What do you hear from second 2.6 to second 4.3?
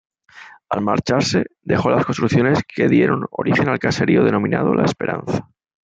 que dieron origen al caserío